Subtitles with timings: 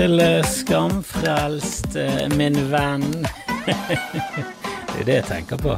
[0.00, 3.26] Til eh, Skamfrelst, eh, min venn.
[4.94, 5.74] det er det jeg tenker på.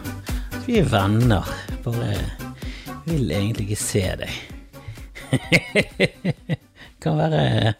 [0.62, 1.48] Vi er venner,
[1.82, 2.20] bare
[3.08, 4.36] vil egentlig ikke se deg.
[7.02, 7.72] kan være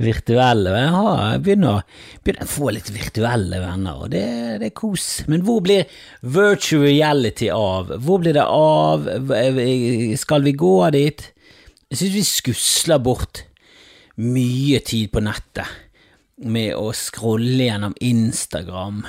[0.00, 0.72] virtuelle.
[0.78, 1.84] Jeg, har, jeg begynner,
[2.24, 4.24] begynner, å få litt virtuelle venner, og det,
[4.64, 5.10] det, er kos.
[5.28, 5.84] Men hvor blir
[6.24, 7.92] virtual reality av?
[8.00, 9.12] Hvor blir det av?
[10.24, 11.28] Skal vi gå dit?
[11.92, 13.44] Jeg syns vi skusler bort
[14.16, 15.91] mye tid på nettet
[16.38, 19.02] med å scrolle gjennom Instagram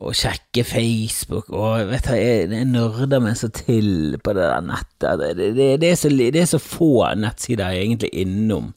[0.00, 4.64] og sjekke Facebook og vet du, jeg, jeg nerder meg så til på det der
[4.64, 5.20] nettet.
[5.20, 8.70] Det, det, det, er så, det, er så, få nettsider jeg egentlig innom.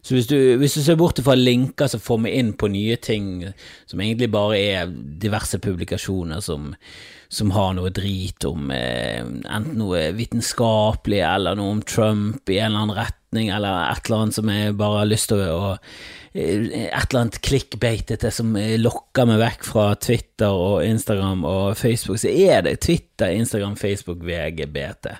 [0.00, 2.96] Så hvis du, hvis du ser bort fra linker som får meg inn på nye
[3.00, 3.50] ting,
[3.88, 6.70] som egentlig bare er diverse publikasjoner som,
[7.32, 12.72] som har noe drit om eh, enten noe vitenskapelig eller noe om Trump i en
[12.72, 15.76] eller annen retning, eller et eller annet som jeg bare har lyst til å
[16.32, 22.30] et eller annet klikkbeitete som lokker meg vekk fra Twitter og Instagram og Facebook, så
[22.30, 25.10] er det Twitter, Instagram, Facebook, VG, BT,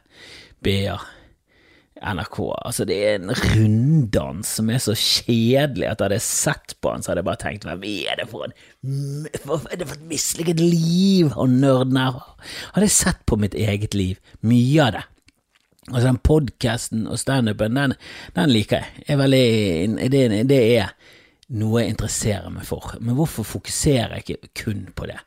[0.62, 1.00] BA.
[2.00, 2.36] NRK.
[2.64, 7.05] Altså, det er en runddans som er så kjedelig at hadde jeg sett på den,
[7.05, 8.55] så hadde jeg bare tenkt hva er det for en
[9.45, 12.22] hva er det for et mislykket liv han nerden her?
[12.72, 15.05] Hadde jeg sett på mitt eget liv, mye av det.
[15.90, 17.96] Altså, den podkasten og standupen, den,
[18.36, 19.05] den liker jeg.
[19.11, 19.46] Er veldig,
[20.12, 20.92] det, det er
[21.58, 22.95] noe jeg interesserer meg for.
[23.02, 25.18] Men hvorfor fokuserer jeg ikke kun på det?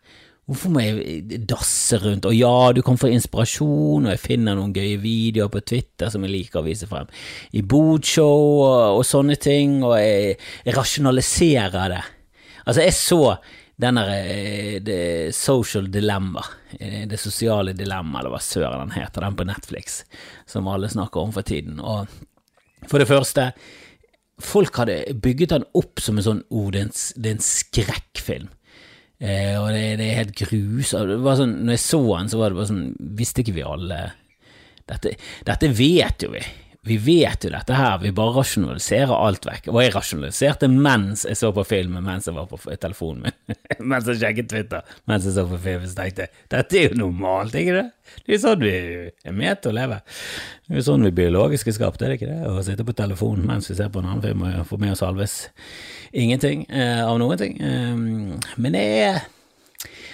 [0.44, 2.25] Hvorfor må jeg dasse rundt?
[2.28, 6.25] Og ja, du kan få inspirasjon, og jeg finner noen gøye videoer på Twitter som
[6.25, 7.07] jeg liker å vise frem,
[7.56, 10.35] i bodshow og, og sånne ting, og jeg,
[10.66, 12.01] jeg, rasjonaliserer det.
[12.66, 13.22] Altså, jeg så
[13.81, 16.44] den der eh, Social Dilemma,
[16.79, 20.03] eh, Det sosiale dilemma, eller hva søren den heter, den på Netflix,
[20.45, 21.79] som alle snakker om for tiden.
[21.79, 22.07] Og
[22.88, 23.51] for det første,
[24.44, 27.47] folk hadde bygget den opp som en sånn oh, det er en, det er en
[27.47, 28.51] skrekkfilm.
[29.23, 31.13] Eh, og det, det, er helt grusomt.
[31.39, 34.00] Sånn, når jeg så den, så var det bare sånn Visste ikke vi alle
[34.89, 35.13] Dette,
[35.47, 36.41] dette vet jo vi.
[36.83, 39.69] Vi vet jo dette her, vi bare rasjonaliserer alt vekk.
[39.71, 43.57] Og jeg rasjonaliserte mens jeg så på filmen, mens jeg var på telefonen min.
[43.94, 46.99] mens jeg sjekket Twitter, mens jeg så på filmen, Så tenkte jeg dette er jo
[47.05, 47.85] normalt, ikke det?
[48.23, 50.01] Det er jo sånn vi er med til å leve.
[50.66, 52.51] Det er jo sånn vi biologisk er skapt, er det ikke det?
[52.51, 55.05] Å sitte på telefonen mens vi ser på en annen film og få med oss
[55.05, 55.38] halvveis
[56.11, 57.55] ingenting eh, av noen ting.
[57.63, 59.23] Um, men det er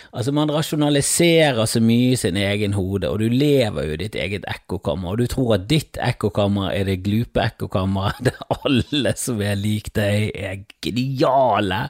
[0.09, 4.16] Altså, man rasjonaliserer så mye i sin egen hode, og du lever jo i ditt
[4.18, 9.44] eget ekkokammer, og du tror at ditt ekkokammer er det glupe ekkokammeret der alle som
[9.46, 11.84] er lik deg, er geniale,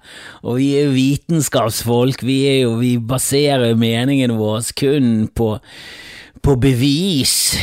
[0.44, 5.50] og vi er vitenskapsfolk, vi er jo Vi baserer meningen vår kun på,
[6.44, 7.56] på bevis.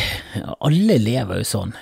[0.61, 1.77] Alle lever jo sånn.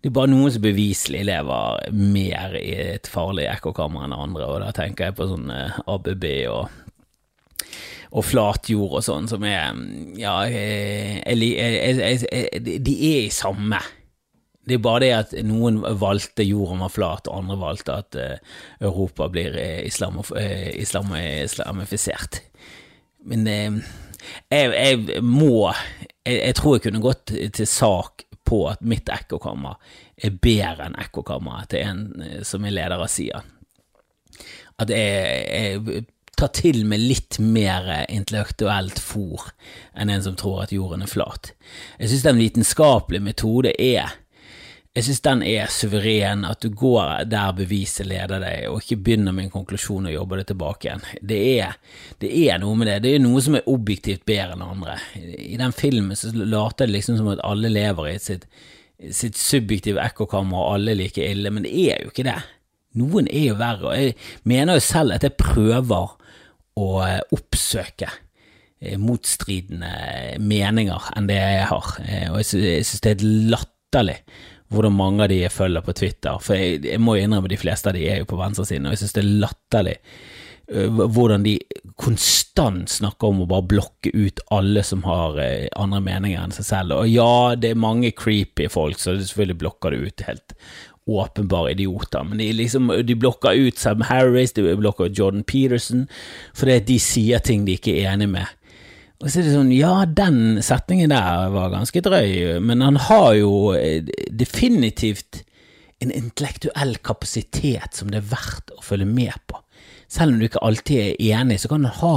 [0.00, 4.62] Det er bare noen som beviselig lever mer i et farlig ekkokammer enn andre, og
[4.64, 6.70] da tenker jeg på sånn eh, ABB og
[8.10, 9.76] og flatjord og sånn, som er
[10.18, 13.78] Ja, jeg, jeg, jeg, de er i samme.
[14.66, 18.18] Det er bare det at noen valgte jorden var flat, og andre valgte at
[18.82, 19.56] Europa blir
[19.86, 22.42] islamof islam, islamifisert.
[23.26, 25.70] Men jeg, må
[26.26, 29.78] jeg, tror jeg kunne gått til sak på at mitt ekkokammer
[30.20, 33.42] er bedre enn ekkokammeret til en som er leder av SIA.
[34.80, 36.04] At jeg, jeg
[36.38, 39.50] ta til med litt mer intellektuelt fòr
[39.98, 41.52] enn en som tror at jorden er flat.
[41.98, 44.14] Jeg synes den vitenskapelige metode er
[44.90, 49.34] jeg synes den er suveren, at du går der beviset leder deg, og ikke begynner
[49.36, 51.04] med en konklusjon og jobber det tilbake igjen.
[51.30, 51.76] Det er,
[52.18, 54.96] det er noe med det, det er noe som er objektivt bedre enn andre.
[55.14, 58.48] I den filmen så later det liksom som at alle lever i sitt,
[59.14, 62.40] sitt subjektive ekkokammer, og alle er like ille, men det er jo ikke det.
[62.98, 64.16] Noen er jo verre, og jeg
[64.50, 66.16] mener jo selv at jeg prøver
[66.80, 69.92] å eh, oppsøke eh, motstridende
[70.42, 71.92] meninger enn det jeg har.
[72.02, 72.48] Eh, og jeg
[72.88, 74.18] synes det er latterlig
[74.70, 77.58] hvordan mange av de jeg følger på Twitter, for jeg, jeg må jo innrømme de
[77.58, 79.96] fleste av de er jo på venstresiden, og jeg synes det er latterlig
[80.70, 81.56] hvordan de
[81.98, 85.40] konstant snakker om å bare blokke ut alle som har
[85.74, 86.94] andre meninger enn seg selv.
[87.00, 90.54] Og ja, det er mange creepy folk, så selvfølgelig blokker det ut helt
[91.10, 96.06] åpenbare idioter, men de, liksom, de blokker ut Sam Harris, de blokker ut Jordan Peterson,
[96.56, 98.56] fordi de sier ting de ikke er enig med.
[99.20, 103.34] Og så er det sånn, ja, den setningen der var ganske drøy, men han har
[103.36, 105.42] jo øh, definitivt
[106.00, 109.60] en intellektuell kapasitet som det er verdt å følge med på.
[110.10, 112.14] Selv om du ikke alltid er enig, så kan du ha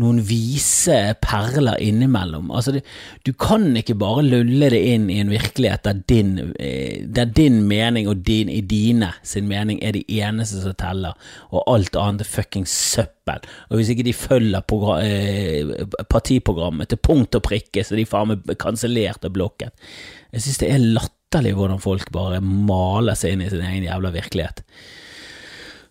[0.00, 2.48] noen vise perler innimellom.
[2.54, 2.80] Altså, du,
[3.26, 7.60] du kan ikke bare lulle det inn i en virkelighet der din, eh, der din
[7.68, 11.14] mening og din, i dine sin mening er de eneste som teller,
[11.52, 13.46] og alt annet er fuckings søppel.
[13.68, 14.64] Og hvis ikke de følger
[15.04, 15.74] eh,
[16.10, 19.90] partiprogrammet til punkt og prikke, så de faen meg kansellert og blokket.
[20.32, 24.14] Jeg synes det er latterlig hvordan folk bare maler seg inn i sin egen jævla
[24.16, 24.64] virkelighet.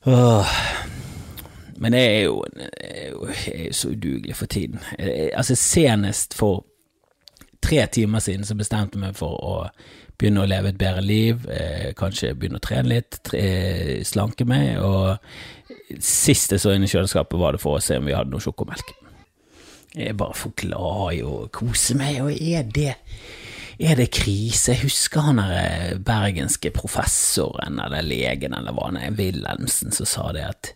[0.09, 0.59] Åh.
[1.79, 4.79] Men jeg er jo, jeg er jo jeg er så udugelig for tiden.
[4.99, 6.65] Jeg, altså Senest for
[7.63, 9.55] tre timer siden så bestemte jeg meg for å
[10.19, 14.81] begynne å leve et bedre liv, eh, kanskje begynne å trene litt, tre, slanke meg,
[14.83, 18.33] og sist jeg så inn i kjøleskapet var det for å se om vi hadde
[18.33, 18.91] noe sjokomelk.
[19.95, 22.95] Jeg er bare for glad i å kose meg, og er det
[23.79, 24.73] er det krise?
[24.73, 30.25] Jeg husker han der bergenske professoren eller legen eller hva han er, Wilhelmsen, som sa
[30.35, 30.73] det at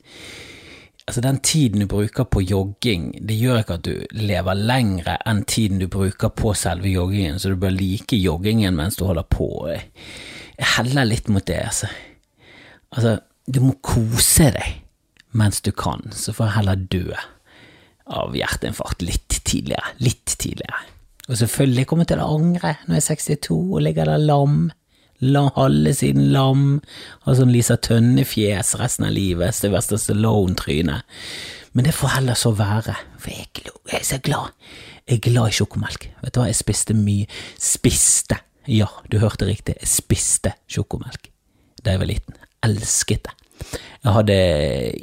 [1.07, 5.43] altså den tiden du bruker på jogging, det gjør ikke at du lever lengre enn
[5.49, 9.49] tiden du bruker på selve joggingen, så du bør like joggingen mens du holder på.
[9.73, 11.91] Jeg heller litt mot det, altså.
[12.93, 13.17] Altså,
[13.49, 14.79] du må kose deg
[15.33, 17.05] mens du kan, så får jeg heller dø
[18.13, 19.95] av hjerteinfarkt litt tidligere.
[20.03, 20.83] Litt tidligere.
[21.29, 24.65] Og selvfølgelig kommer jeg til å angre når jeg er 62 og ligger der lam
[24.67, 24.82] la
[25.55, 26.81] halve siden lam,
[27.25, 31.01] har sånn Lisa Tønne-fjes resten av livet, Sylvester Stallone-tryne.
[31.73, 34.53] Men det får heller så være, for jeg jeg er så glad.
[35.07, 36.07] Jeg er glad i sjokomelk.
[36.23, 37.27] Vet du hva, jeg spiste mye
[37.59, 38.37] Spiste,
[38.71, 41.29] ja, du hørte riktig, jeg spiste sjokomelk
[41.83, 42.37] da jeg var liten.
[42.63, 43.33] Elsket det.
[44.05, 44.35] Jeg hadde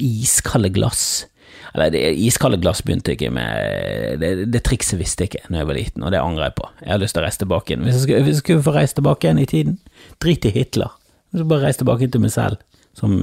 [0.00, 1.26] iskalde glass
[1.75, 5.70] eller det iskalde glass begynte ikke med det, det, trikset visste jeg ikke når jeg
[5.70, 6.70] var liten, og det angrer jeg på.
[6.82, 7.87] Jeg har lyst til å reise tilbake igjen.
[7.87, 9.78] Hvis jeg skulle, hvis jeg skulle få reise tilbake igjen i tiden,
[10.22, 10.96] drit i Hitler.
[11.31, 12.62] Så bare reise tilbake til meg selv
[12.99, 13.17] som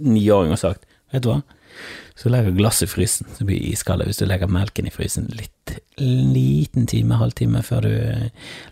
[0.00, 1.40] niåring har sagt vet du hva,
[2.20, 4.04] så legger glass i frysen, så blir det iskaldt.
[4.08, 7.94] Hvis du legger melken i frysen litt liten time, halvtime før du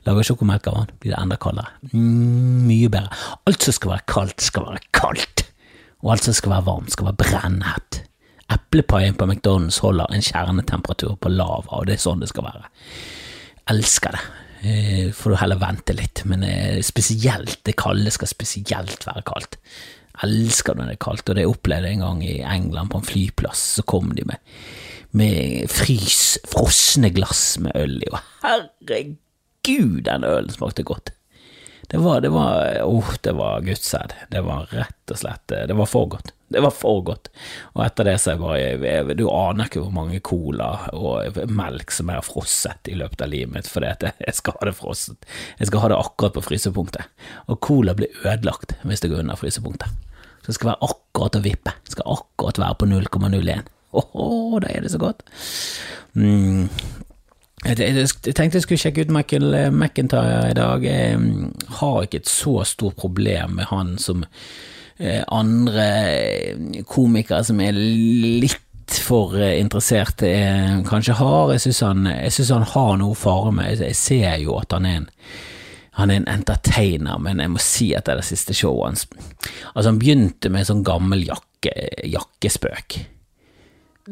[0.07, 1.73] lager sjokomelk av den, blir det enda kaldere.
[1.95, 3.23] Mm, mye bedre.
[3.49, 5.47] Alt som skal være kaldt, skal være kaldt.
[6.05, 8.03] Og alt som skal være varmt, skal være brennhett.
[8.49, 12.71] Eplepaien på McDonald's holder en kjernetemperatur på lava, og det er sånn det skal være.
[13.69, 14.23] Elsker det.
[14.59, 19.59] Eh, får du heller vente litt, men eh, spesielt det kalde skal spesielt være kaldt.
[20.25, 23.07] Elsker når det er kaldt, og det opplevde jeg en gang i England, på en
[23.07, 23.67] flyplass.
[23.79, 24.41] Så kom de med,
[25.13, 31.13] med frys, frosne glass med øl i, og herregud, den ølen smakte godt.
[31.89, 34.13] Det var, det var, oh, det var gudssæd.
[34.29, 36.35] Det var rett og slett Det var for godt.
[36.49, 37.31] Det var for godt.
[37.73, 41.93] Og etter det så er jeg bare Du aner ikke hvor mange cola og melk
[41.93, 44.77] som jeg har frosset i løpet av livet mitt fordi at jeg skal ha det
[44.77, 45.29] frosset.
[45.61, 47.09] Jeg skal ha det akkurat på frysepunktet.
[47.49, 49.89] Og cola blir ødelagt hvis det går under frysepunktet.
[50.43, 51.77] Så det skal være akkurat å vippe.
[51.85, 53.69] Det skal akkurat være på 0,01.
[53.97, 54.29] Åhå,
[54.61, 55.25] da er det så godt.
[56.13, 56.69] Mm.
[57.67, 60.85] Jeg, tenkte jeg skulle sjekke ut Michael eh, McIntyre i dag.
[60.85, 61.19] Jeg
[61.81, 67.75] har ikke et så stort problem med han som eh, andre eh, komikere som er
[67.75, 68.63] litt
[69.05, 70.23] for interessert
[70.89, 71.53] kanskje har.
[71.53, 75.13] Jeg syns han, han, har noe fare med Jeg ser jo at han er en
[75.99, 79.01] han er en entertainer, men jeg må si at det er det siste showet hans
[79.75, 81.73] Altså, han begynte med en sånn gammel jakke,
[82.07, 83.01] jakkespøk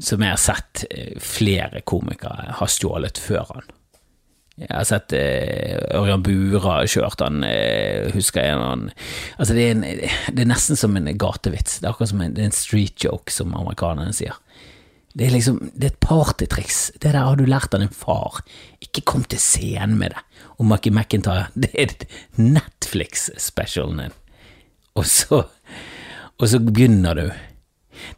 [0.03, 3.75] som jeg har sett eh, flere komikere har stjålet før han.
[4.57, 8.87] Jeg har sett eh, Ørjan Bura kjørt han, eh, husker jeg han
[9.37, 11.81] Altså, det er, en, det er, nesten som en gatevits.
[11.81, 14.39] Det er akkurat som en, en street joke, som amerikanerne sier.
[15.17, 16.81] Det er liksom, det er et partytriks.
[17.01, 18.43] Det der har du lært av din far.
[18.85, 20.25] Ikke kom til scenen med det.
[20.57, 21.93] Og Mackie McIntyre, det er
[22.41, 24.17] Netflix-specialen din.
[24.97, 25.43] Og så,
[26.37, 27.27] og så begynner du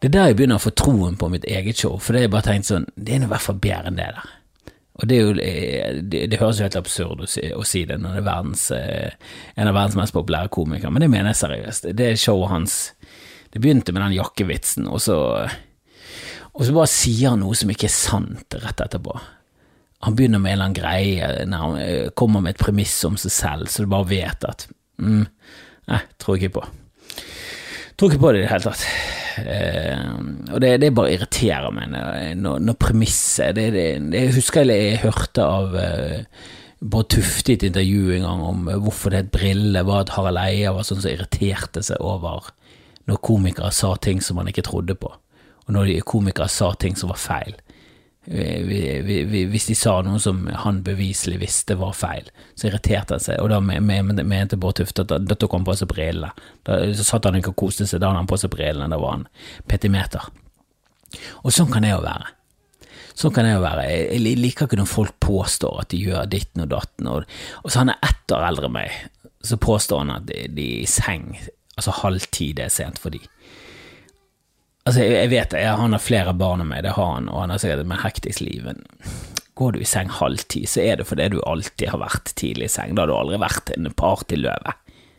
[0.01, 2.33] det er der jeg begynner å få troen på mitt eget show, for det er
[2.33, 4.35] bare tenkt sånn, det er i hvert fall bedre enn det der.
[4.99, 8.01] Og det, jo, eh, det, det høres jo helt absurd å si, å si, det
[8.03, 11.43] når det er verdens, eh, en av verdens mest populære komikere, men det mener jeg
[11.45, 11.91] seriøst.
[11.95, 12.79] Det er showet hans
[13.49, 15.15] Det begynte med den jakkevitsen, og så,
[16.53, 19.15] og så bare sier han noe som ikke er sant rett etterpå.
[20.05, 23.17] Han begynner med en eller annen greie når han eh, kommer med et premiss om
[23.17, 24.67] seg selv, så du bare vet at
[25.01, 25.25] mm,
[25.89, 26.67] Nei, tror ikke på.
[27.99, 28.85] Tror ikke på det i det hele tatt.
[29.39, 30.05] Eh,
[30.55, 31.91] og det, det bare irriterer meg
[32.39, 36.47] når, når premisset det, det, Jeg husker jeg, jeg hørte av eh,
[36.79, 40.39] Bård Tufte i et intervju en gang om hvorfor det het Brille, var at Harald
[40.39, 42.53] Eia var sånn som irriterte seg over
[43.09, 47.11] når komikere sa ting som han ikke trodde på, og når komikere sa ting som
[47.11, 47.57] var feil.
[48.29, 53.49] Hvis de sa noe som han beviselig visste var feil, så irriterte han seg, og
[53.53, 56.33] da mente Bård Tufte at da tok han på seg brillene.
[56.69, 59.17] Da satt han ikke og koste seg, da hadde han på seg brillene, da var
[59.17, 59.29] han
[59.71, 60.29] petimeter.
[61.41, 62.35] Og sånn kan det jo være.
[63.19, 63.87] Sånn kan det jo være.
[63.89, 67.83] Jeg liker ikke når folk påstår at de gjør ditten og datten, og, og så
[67.83, 68.99] han er ett år eldre enn meg,
[69.43, 71.33] så påstår han at de, de er i seng
[71.79, 73.21] Altså halv ti, det er sent for de.
[74.87, 77.53] Altså, jeg vet det, han har flere barn enn meg, det har han, og han
[77.53, 78.69] har sikkert et mer hektisk liv,
[79.59, 82.69] går du i seng halv ti, så er det fordi du alltid har vært tidlig
[82.69, 82.95] i seng.
[82.95, 84.75] Da har du aldri vært en partyløve.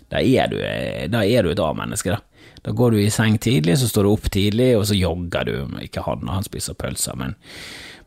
[0.09, 0.57] Da er du,
[1.11, 2.47] da er du et A-menneske, da.
[2.63, 5.53] Da går du i seng tidlig, så står du opp tidlig, og så jogger du.
[5.83, 7.35] Ikke han, han spiser pølser, men,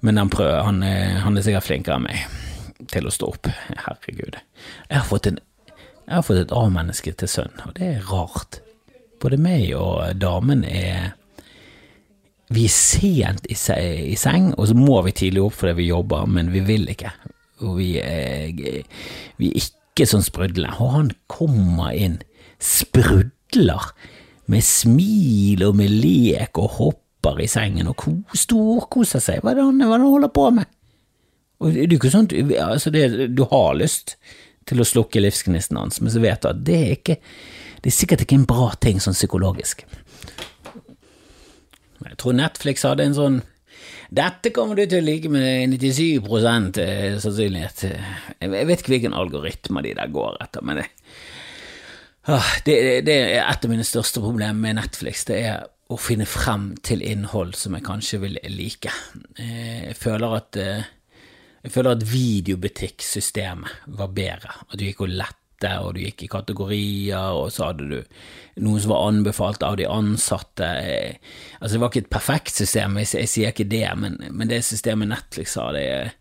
[0.01, 3.53] men han, prøver, han, han, er sikkert flinkere enn meg til å stå opp.
[3.87, 4.41] Herregud.
[4.89, 5.41] Jeg har fått en
[6.03, 8.59] jeg har fått et A-menneske til sønn, og det er rart.
[9.23, 11.13] Både meg og damen er
[12.53, 13.57] Vi er sent i,
[14.19, 17.13] seng, og så må vi tidlig opp fordi vi jobber, men vi vil ikke.
[17.63, 18.51] Og vi er,
[19.39, 20.75] vi er ikke sånn sprudlende.
[20.83, 22.19] Og han kommer inn,
[22.63, 23.93] sprudler,
[24.51, 28.03] med smil og med lek og hopper i sengen og
[28.37, 29.41] storkoser seg.
[29.41, 30.71] Hva er det han, hva er det han holder på med?
[31.63, 32.29] Og det er ikke sånn,
[32.59, 33.05] altså det,
[33.37, 34.17] du har lyst
[34.69, 37.19] til å slukke livsgnisten hans, men så vet du at det er ikke
[37.83, 39.81] Det er sikkert ikke en bra ting sånn psykologisk.
[42.11, 43.43] Jeg tror Netflix hadde en sånn
[44.13, 46.21] dette kommer du til å like med 97
[46.83, 47.85] eh, sannsynlighet.
[48.45, 50.91] Jeg vet ikke hvilken algoritme de der går etter, men det,
[52.67, 52.75] det,
[53.09, 55.25] det er et av mine største problemer med Netflix.
[55.27, 58.93] Det er å finne frem til innhold som jeg kanskje vil like.
[59.41, 60.91] Eh, jeg føler at eh,
[61.63, 64.55] jeg føler at videobutikksystemet var bedre.
[64.69, 65.39] At du gikk og lette,
[65.83, 69.87] og du gikk i kategorier, og så hadde du noe som var anbefalt av de
[69.89, 70.71] ansatte.
[71.61, 74.65] Altså, det var ikke et perfekt system, jeg, jeg sier ikke det, men, men det
[74.67, 76.13] systemet Netflix har, det er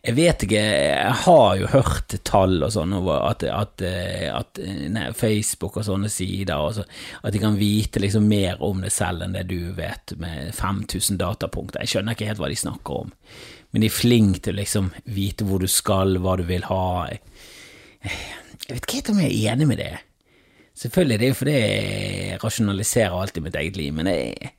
[0.00, 3.82] jeg vet ikke, jeg har jo hørt tall og sånn over at, at,
[4.32, 6.86] at nei, Facebook og sånne sider, og så,
[7.20, 11.20] at de kan vite liksom mer om det selv enn det du vet, med 5000
[11.20, 11.84] datapunkter.
[11.84, 13.12] Jeg skjønner ikke helt hva de snakker om,
[13.70, 16.86] men de er flinke til å liksom vite hvor du skal, hva du vil ha.
[17.12, 17.20] Jeg
[18.04, 19.92] vet ikke helt om jeg er enig med det.
[20.80, 24.52] Selvfølgelig, det er jo fordi jeg rasjonaliserer alltid mitt eget liv, men jeg,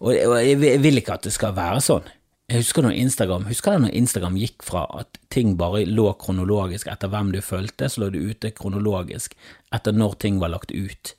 [0.00, 2.08] og jeg vil ikke at det skal være sånn.
[2.50, 7.08] Jeg husker når Instagram Husker når Instagram gikk fra at ting bare lå kronologisk etter
[7.12, 9.36] hvem du fulgte, så lå det ute kronologisk
[9.72, 11.14] etter når ting var lagt ut.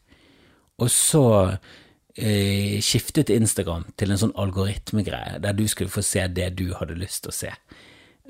[0.83, 1.25] Og så
[2.19, 6.99] eh, skiftet Instagram til en sånn algoritmegreie der du skulle få se det du hadde
[6.99, 7.53] lyst til å se.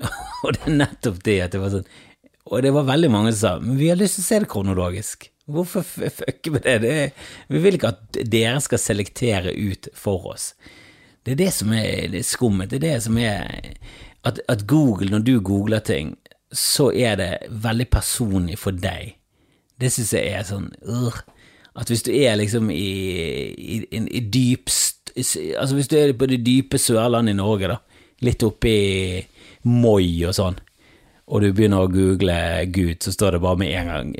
[0.44, 1.90] og det er nettopp det at det var sånn
[2.46, 4.50] Og det var veldig mange som sa men vi har lyst til å se det
[4.50, 5.30] kronologisk.
[5.46, 6.78] Hvorfor fucke med det?
[6.82, 7.12] det?
[7.48, 10.52] Vi vil ikke at dere skal selektere ut for oss.
[11.26, 12.70] Det er det som er det skummet.
[12.70, 13.46] Det er det som er
[14.26, 16.16] at, at, Google, når du googler ting,
[16.52, 19.16] så er det veldig personlig for deg.
[19.80, 21.18] Det syns jeg er sånn uh,
[21.76, 22.86] At hvis du er liksom i,
[23.52, 27.76] i, i, i dypst Altså hvis du er på det dype Sørlandet i Norge, da,
[28.24, 28.72] litt oppi
[29.68, 30.56] Moi og sånn,
[31.26, 32.36] og du begynner å google
[32.70, 34.10] Gud, så står det bare med en gang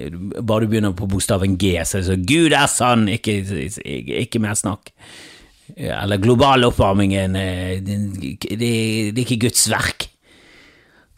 [0.42, 3.06] Bare du begynner på bokstaven G, så er det sånn Gud er sann!
[3.12, 4.90] Ikke, ikke, ikke mer snakk.
[5.76, 7.96] Eller global oppvarmingen eh, det,
[8.58, 10.08] det, er ikke Guds verk.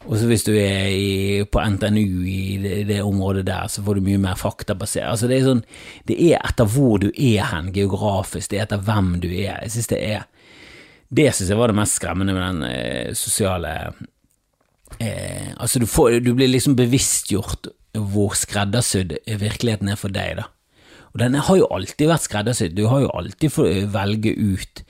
[0.05, 3.97] Og så hvis du er i, på NTNU i det, det, området der, så får
[3.97, 5.09] du mye mer faktabasert.
[5.09, 5.65] Altså det er sånn,
[6.09, 9.57] det er etter hvor du er hen geografisk, det er etter hvem du er.
[9.65, 10.29] Jeg synes det er
[11.09, 13.73] Det syns jeg var det mest skremmende med den eh, sosiale
[14.99, 20.49] eh, Altså du, får, du blir liksom bevisstgjort hvor skreddersydd virkeligheten er for deg, da.
[21.09, 24.83] Og den har jo alltid vært skreddersydd, du har jo alltid fått velge ut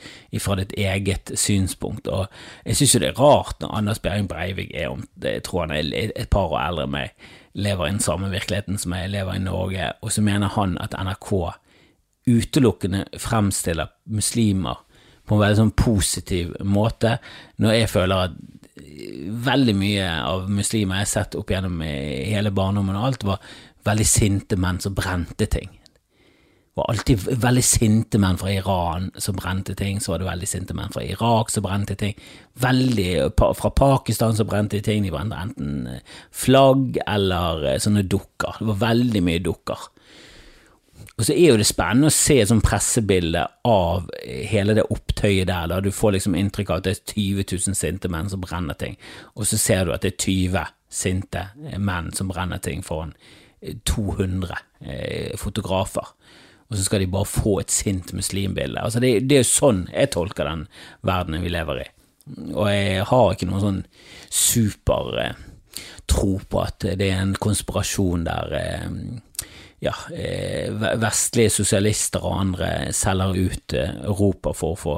[0.44, 2.28] fra ditt eget synspunkt, og
[2.66, 5.76] jeg synes jo det er rart når Anders Behring Breivik er om, jeg tror han
[5.78, 9.40] er et par år eldre enn meg, lever i den samme virkeligheten som jeg lever
[9.40, 11.32] i Norge, og så mener han at NRK
[12.30, 14.84] utelukkende fremstiller muslimer
[15.30, 17.20] på en veldig sånn positiv måte,
[17.62, 18.38] når jeg føler at
[19.50, 23.44] veldig mye av muslimer jeg har sett opp gjennom hele barndommen og alt, var
[23.88, 25.70] veldig sinte menn som brente ting.
[26.70, 30.48] Det var alltid veldig sinte menn fra Iran som brente ting, så var det veldig
[30.48, 32.14] sinte menn fra Irak som brente ting,
[32.62, 36.00] veldig fra Pakistan som brente ting, de brente enten
[36.32, 39.90] flagg eller eh, sånne dukker, det var veldig mye dukker.
[41.20, 45.50] Og så er jo det spennende å se et sånt pressebilde av hele det opptøyet
[45.50, 48.40] der, da du får liksom inntrykk av at det er 20 000 sinte menn som
[48.40, 48.96] brenner ting,
[49.36, 51.44] og så ser du at det er 20 sinte
[51.76, 53.12] menn som brenner ting foran
[53.84, 54.56] 200
[54.88, 56.08] eh, fotografer.
[56.70, 58.80] Og så skal de bare få et sint muslimbilde.
[58.80, 60.68] Altså det, det er jo sånn jeg tolker den
[61.06, 61.88] verdenen vi lever i.
[62.54, 63.80] Og jeg har ikke noen sånn
[64.32, 65.40] super eh,
[66.10, 68.88] tro på at det er en konspirasjon der eh,
[69.80, 74.96] ja, eh, vestlige sosialister og andre selger ut eh, Europa for å få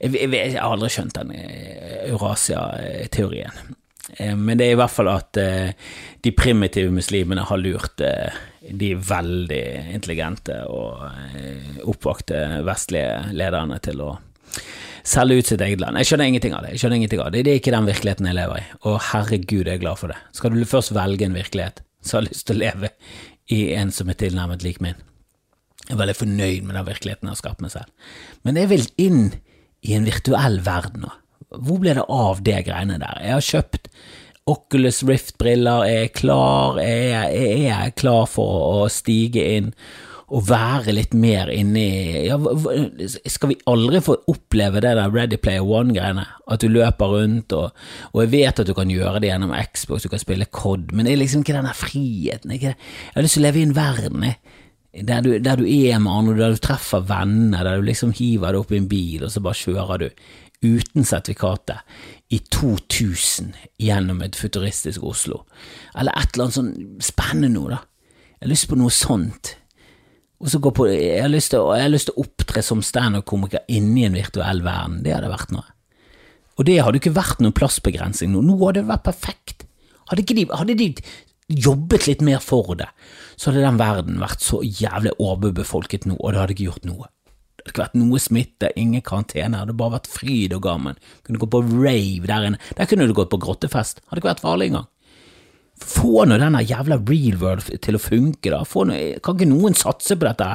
[0.00, 3.76] Jeg, har aldri skjønt den eh, Eurasia-teorien.
[4.18, 9.60] Men det er i hvert fall at de primitive muslimene har lurt de veldig
[9.94, 14.08] intelligente og oppvakte vestlige lederne til å
[15.06, 16.00] selge ut sitt eget land.
[16.00, 16.72] Jeg skjønner ingenting av det.
[16.74, 17.44] Jeg skjønner ingenting av det.
[17.46, 20.18] Det er ikke den virkeligheten jeg lever i, og herregud, jeg er glad for det.
[20.40, 22.90] Skal du først velge en virkelighet, så har jeg lyst til å leve
[23.50, 24.98] i en som er tilnærmet lik min.
[25.86, 28.10] Jeg er veldig fornøyd med den virkeligheten jeg har skapt meg selv.
[28.46, 29.22] Men jeg vil inn
[29.82, 31.12] i en virtuell verden nå.
[31.50, 33.22] Hvor ble det av det greiene der?
[33.24, 33.88] Jeg har kjøpt
[34.50, 39.72] Oculus Rift-briller, jeg er klar, jeg er, jeg er klar for å stige inn
[40.30, 42.36] og være litt mer inni ja,
[43.26, 46.26] Skal vi aldri få oppleve det der Ready Player One-greiene?
[46.50, 47.74] At du løper rundt, og,
[48.12, 51.06] og, jeg vet at du kan gjøre det gjennom Xbox, du kan spille COD, men
[51.06, 52.54] det er liksom ikke den der friheten.
[52.54, 52.74] Ikke?
[52.76, 54.26] Jeg har lyst til å leve i en verden
[55.06, 58.54] der du, der du er med andre, der du treffer venner, der du liksom hiver
[58.54, 60.08] deg opp i en bil, og så bare kjører du
[60.60, 61.78] uten sertifikatet
[62.34, 65.44] i 2000 gjennom et futuristisk Oslo.
[65.94, 67.80] Eller et eller annet sånn spennende noe, da.
[68.40, 69.54] Jeg har lyst på noe sånt
[70.40, 74.62] og så gå på, jeg har lyst til å opptre som standup-komiker inni en virtuell
[74.64, 75.02] verden.
[75.04, 75.66] Det hadde vært noe.
[76.56, 78.40] Og det hadde ikke vært noen plassbegrensning nå.
[78.44, 79.66] Nå hadde det vært perfekt.
[80.08, 80.88] Hadde, de, hadde de
[81.50, 82.88] jobbet litt mer for det,
[83.36, 87.10] så hadde den verden vært så jævlig overbefolket nå, og det hadde ikke gjort noe.
[87.10, 91.00] Det hadde ikke vært noe smitte, ingen karantene, det hadde bare vært fryd og gammen.
[91.26, 92.60] Kunne gå på rave der inne.
[92.78, 94.88] Der kunne du gått på grottefest, hadde ikke vært farlig engang.
[95.80, 98.60] Få nå denne jævla real world til å funke, da.
[98.62, 100.48] Noe, kan ikke noen satse på dette?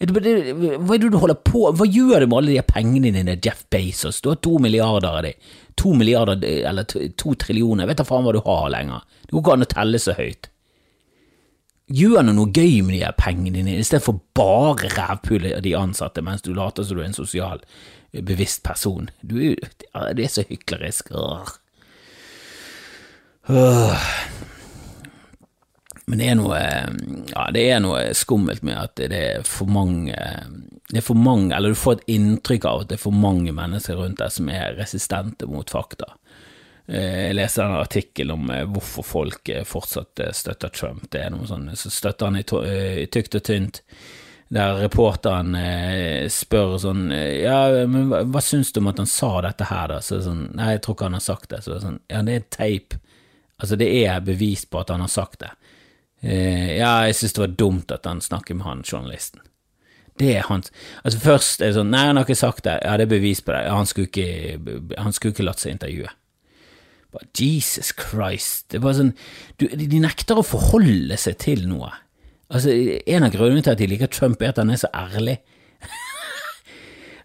[0.00, 3.64] Hva er det du holder på Hva gjør du med alle de pengene dine, Jeff
[3.72, 4.20] Bezos?
[4.22, 5.50] Du har to milliarder av dem.
[5.80, 7.82] To milliarder, eller to, trillioner.
[7.84, 9.04] Jeg vet da faen hva du har lenger.
[9.24, 10.50] Det går ikke an å telle så høyt.
[11.90, 16.22] Gjør nå noe gøy med de pengene dine, i stedet for bare rævpule de ansatte
[16.22, 17.64] mens du later som du er en sosial,
[18.14, 19.10] bevisst person.
[19.26, 21.10] Du, det er så hyklerisk.
[21.10, 21.50] Øh.
[26.10, 26.60] Men det er noe
[27.30, 30.16] ja, det er noe skummelt med at det er for mange
[30.90, 33.52] det er for mange, eller du får et inntrykk av at det er for mange
[33.54, 36.08] mennesker rundt deg som er resistente mot fakta.
[36.90, 41.06] Eh, jeg leste en artikkel om eh, hvorfor folk eh, fortsatt støtter Trump.
[41.12, 43.82] Det er noe sånn, Så støtter han i, tykt og tynt,
[44.50, 45.54] der reporteren
[46.34, 50.00] spør sånn Ja, men hva, hva syns du om at han sa dette her, da?
[50.02, 51.60] Så sånn Nei, jeg tror ikke han har sagt det.
[51.62, 52.98] Så det er sånn Ja, det er tape.
[53.60, 55.52] Altså, det er bevis på at han har sagt det.
[56.22, 59.40] Eh, ja, jeg synes det var dumt at han snakker med han journalisten.
[60.20, 60.68] Det er hans
[61.04, 62.76] Altså, først er det sånn Nei, han har ikke sagt det.
[62.84, 63.62] Ja, det er bevis på det.
[63.72, 64.58] Han skulle ikke,
[65.00, 66.10] han skulle ikke latt seg intervjue.
[67.10, 68.68] Bare, Jesus Christ.
[68.68, 69.14] Det er bare sånn
[69.58, 71.90] du, De nekter å forholde seg til noe.
[72.50, 72.74] Altså,
[73.06, 75.38] En av grunnene til at de liker Trump, er at han er så ærlig.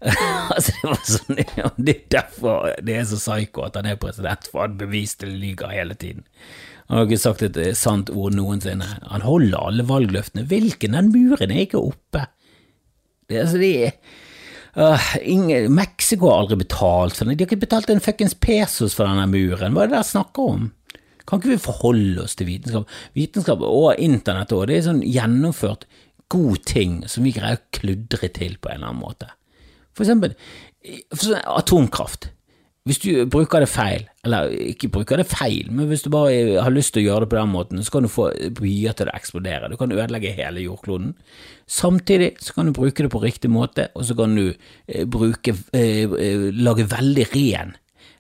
[0.56, 1.40] altså, det var sånn
[1.88, 5.74] Det er derfor det er så psyko at han er president, for han beviste lyger
[5.74, 6.26] hele tiden.
[6.88, 8.86] Han har ikke sagt et eh, sant ord noensinne.
[9.10, 10.46] Han holder alle valgløftene.
[10.50, 10.94] Hvilken?
[10.94, 12.28] Den muren er ikke oppe.
[13.26, 13.96] Det, altså, er
[14.78, 17.34] uh, ingen, Mexico har aldri betalt for den.
[17.34, 19.74] De har ikke betalt en fuckings pesos for denne muren.
[19.74, 20.68] Hva er det dere snakker om?
[21.26, 22.92] Kan ikke vi forholde oss til vitenskap?
[23.18, 25.88] Vitenskap og internett òg, det er sånn gjennomført
[26.30, 29.32] god ting som vi greier å kludre til på en eller annen måte.
[29.96, 30.36] For eksempel
[31.46, 32.30] atomkraft.
[32.86, 36.74] Hvis du bruker det feil, eller ikke bruker det feil, men hvis du bare har
[36.74, 38.28] lyst til å gjøre det på den måten, så kan du få
[38.60, 39.72] byer til å eksplodere.
[39.72, 41.16] Du kan ødelegge hele jordkloden.
[41.66, 45.56] Samtidig så kan du bruke det på riktig måte, og så kan du eh, bruke,
[45.74, 47.74] eh, eh, lage veldig ren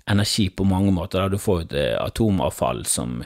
[0.09, 3.19] energi på mange måter, da du får et atomavfall som,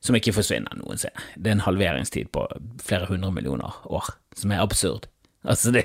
[0.00, 1.28] som ikke forsvinner noensinne.
[1.36, 2.48] Det er en halveringstid på
[2.80, 5.12] flere hundre millioner år, som er absurd.
[5.46, 5.84] Altså, det,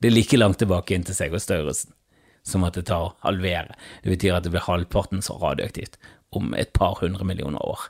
[0.00, 1.92] det er like langt tilbake inn til seg og Størrelsen
[2.44, 3.74] som at det tar halvere.
[4.04, 5.96] Det betyr at det blir halvparten så radioaktivt
[6.36, 7.88] om et par hundre millioner år.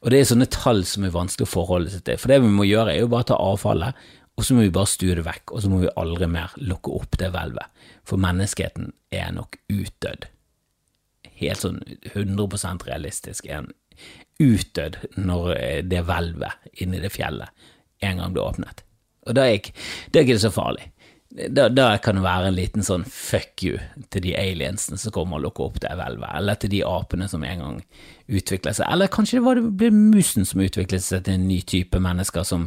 [0.00, 2.20] Og det er sånne tall som er vanskelig å forholde seg til.
[2.20, 3.98] For det vi må gjøre, er jo bare å ta avfallet,
[4.38, 6.94] og så må vi bare stue det vekk, og så må vi aldri mer lukke
[6.96, 7.84] opp det hvelvet.
[8.08, 10.30] For menneskeheten er nok utdødd.
[11.40, 11.82] Helt sånn
[12.14, 13.72] 100 realistisk er en
[14.40, 15.52] utdødd når
[15.88, 17.52] det hvelvet inni det fjellet
[18.00, 18.80] en gang blir åpnet.
[19.30, 19.76] Og da er, ikke,
[20.10, 20.90] det er ikke så farlig.
[21.30, 23.76] Da, da kan det være en liten sånn fuck you
[24.10, 27.44] til de aliensene som kommer og lukker opp det hvelvet, eller til de apene som
[27.46, 27.76] en gang
[28.26, 31.60] utvikler seg, eller kanskje det var det ble musen som utviklet seg til en ny
[31.62, 32.64] type mennesker som,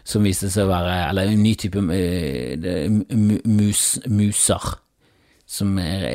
[0.00, 2.96] som viste seg å være Eller en ny type uh,
[3.44, 4.64] mus, muser
[5.44, 6.08] som er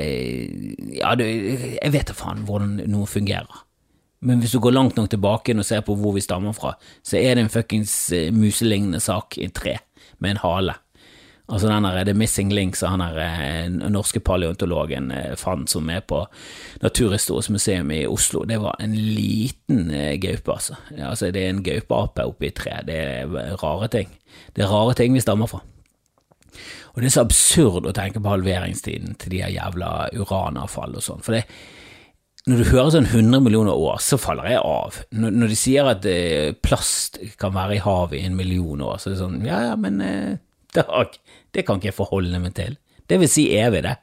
[0.97, 1.29] Ja, det,
[1.77, 3.61] jeg vet da faen hvordan noe fungerer.
[4.25, 6.73] Men hvis du går langt nok tilbake og ser på hvor vi stammer fra,
[7.05, 7.93] så er det en fuckings
[8.33, 9.77] muselignende sak i tre
[10.21, 10.77] med en hale.
[11.51, 15.99] Altså den der The Missing Link som han der norske paleontologen eh, fant som er
[16.07, 16.21] på
[16.81, 20.77] Naturhistorisk museum i Oslo, det var en liten eh, gaupe, altså.
[20.95, 21.31] altså.
[21.31, 22.77] Det er en gaupeape oppi et tre.
[22.87, 24.15] Det er rare ting.
[24.55, 25.59] Det er rare ting vi stammer fra.
[26.93, 31.03] Og det er så absurd å tenke på halveringstiden til de her jævla uranavfall og
[31.03, 31.23] sånn.
[31.23, 31.45] For det,
[32.49, 34.95] når du hører sånn 100 millioner år, så faller jeg av.
[35.13, 38.97] Når, når de sier at eh, plast kan være i havet i en million år,
[38.97, 40.39] så er det sånn ja ja, men eh,
[40.73, 41.19] dag,
[41.53, 42.79] det kan ikke jeg forholde meg til.
[43.11, 43.97] Det vil si evig, det.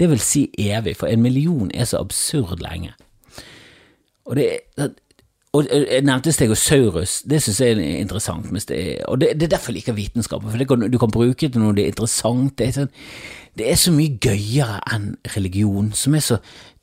[0.00, 2.94] Det vil si evig, for en million er så absurd lenge.
[4.24, 4.48] Og det
[5.54, 8.46] og jeg nevnte Stegosaurus, det synes jeg er interessant.
[9.08, 11.62] og det, det, er derfor jeg liker vitenskapen, for kan, du kan bruke det til
[11.62, 12.58] noe det er interessant.
[12.58, 12.90] Det er, sånn,
[13.58, 16.40] det er så mye gøyere enn religion, som er så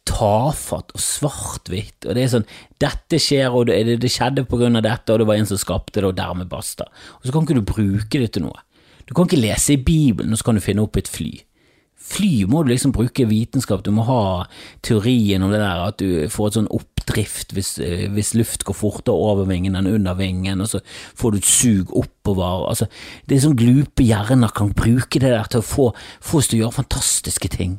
[0.09, 2.07] tafatt og svart-hvitt.
[2.07, 2.49] Og det er sånn
[2.81, 5.59] Dette skjer, og det, det skjedde på grunn av dette, og det var en som
[5.61, 6.89] skapte det, og dermed basta.
[7.19, 8.65] Og så kan ikke du bruke det til noe.
[9.05, 11.33] Du kan ikke lese i Bibelen, og så kan du finne opp et fly.
[12.01, 14.21] Fly må du liksom bruke vitenskap, du må ha
[14.83, 18.75] teorien om det der at du får et sånn oppdrift hvis, eh, hvis luft går
[18.75, 20.81] fortere over vingen enn under vingen, og så
[21.19, 22.65] får du et sug oppover.
[22.71, 22.89] Altså,
[23.29, 25.87] det er sånn glupe hjerner kan bruke det der til å få,
[26.25, 27.77] få oss til å gjøre fantastiske ting.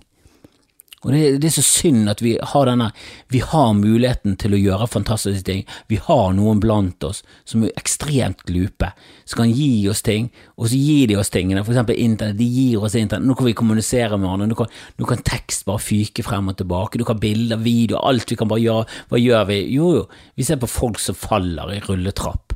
[1.02, 2.92] Og det, det, er så synd at vi har denne
[3.32, 5.62] Vi har muligheten til å gjøre fantastiske ting.
[5.90, 8.92] Vi har noen blant oss som er ekstremt glupe,
[9.26, 11.64] som kan gi oss ting, og så gir de oss tingene.
[11.66, 12.38] For eksempel internett.
[12.38, 13.26] De gir oss internett.
[13.26, 14.50] Nå kan vi kommunisere med hverandre.
[14.52, 14.70] Nå kan,
[15.02, 17.00] nå kan tekst bare fyke frem og tilbake.
[17.00, 19.00] Du kan bilder, video, alt vi kan bare gjøre.
[19.10, 19.58] Hva gjør vi?
[19.74, 20.04] Jo, jo,
[20.38, 22.54] vi ser på folk som faller i rulletrapp,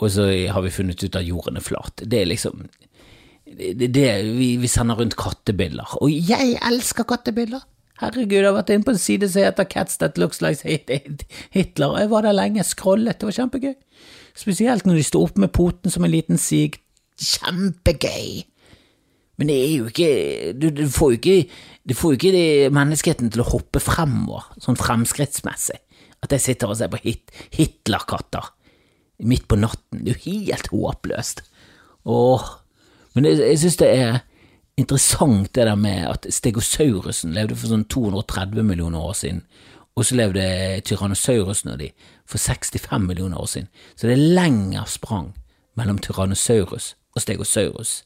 [0.00, 2.06] og så har vi funnet ut at jorden er flat.
[2.08, 2.64] Det er liksom
[3.52, 5.98] det, det, vi, vi sender rundt kattebilder.
[6.00, 7.68] Og jeg elsker kattebilder!
[8.00, 11.92] Herregud, jeg har vært inne på en side som heter Cats That Looks Like Hitler,
[11.92, 13.74] og jeg var der lenge, scrollet, det var kjempegøy.
[14.38, 16.78] Spesielt når de sto opp med poten som en liten sig.
[17.20, 18.42] Kjempegøy!
[19.40, 20.08] Men det er jo ikke
[20.60, 21.36] Du, du får jo ikke
[21.88, 25.80] Du får ikke menneskeheten til å hoppe fremover, sånn fremskrittsmessig.
[26.22, 28.52] At jeg sitter og ser på hit, Hitlerkatter
[29.22, 30.02] midt på natten.
[30.02, 31.42] Det er jo helt håpløst.
[32.10, 32.44] Åh.
[33.14, 34.20] Men jeg, jeg syns det er
[34.76, 39.42] interessant det der med at stegosaurusen levde for sånn 230 millioner år siden,
[39.92, 40.44] og så levde
[40.88, 41.90] tyrannosaurusen og de
[42.28, 43.68] for 65 millioner år siden.
[43.96, 45.34] Så det er lengre sprang
[45.76, 48.02] mellom tyrannosaurus og stegosaurus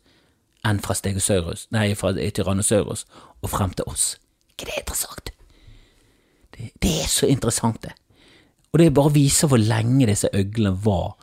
[0.66, 3.05] enn fra stegosaurus, nei, fra tyrannosaurus
[3.42, 4.16] og frem til oss.
[4.50, 5.31] ikke det er interessant?
[6.57, 7.92] Det, det er så interessant, det.
[8.72, 11.14] Og det bare viser hvor lenge disse øglene var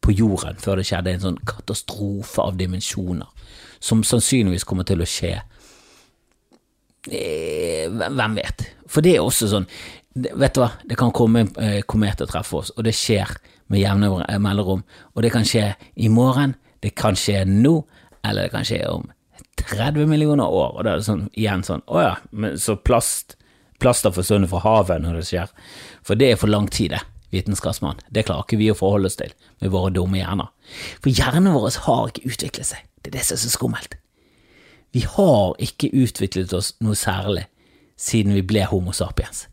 [0.00, 3.35] på jorden før det skjedde en sånn katastrofe av dimensjoner
[3.86, 5.36] som sannsynligvis kommer til å skje.
[7.06, 8.66] Eh, hvem vet?
[8.90, 9.68] For det er også sånn
[10.16, 13.34] Vet du hva, det kan komme en eh, komet og treffe oss, og det skjer
[13.68, 14.80] med jevne mellomrom.
[15.12, 15.66] Og det kan skje
[16.00, 17.74] i morgen, det kan skje nå,
[18.24, 19.04] eller det kan skje om
[19.60, 20.72] 30 millioner år.
[20.72, 23.36] Og da er det sånn, igjen sånn Å ja, men så plast
[23.76, 25.50] Plast har forsvunnet fra havet når det skjer.
[26.00, 27.02] For det er for lang tid, det,
[27.34, 27.98] vitenskapsmann.
[28.08, 30.48] Det klarer ikke vi å forholde oss til med våre dumme hjerner.
[31.04, 32.86] For hjernen vår har ikke utviklet seg.
[33.06, 33.94] Det er det som er så skummelt.
[34.92, 37.44] Vi har ikke utviklet oss noe særlig
[38.00, 39.46] siden vi ble Homo sapiens.